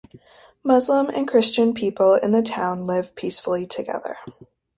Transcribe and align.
Muslim 0.63 1.09
and 1.09 1.27
Christian 1.27 1.75
people 1.75 2.15
in 2.15 2.31
the 2.31 2.41
town 2.41 2.79
live 2.87 3.13
peacefully 3.13 3.67
together. 3.67 4.17